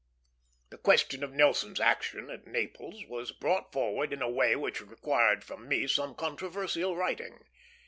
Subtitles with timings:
[0.71, 5.43] The question of Nelson's action at Naples was brought forward in a way which required
[5.43, 7.45] from me some controversial writing.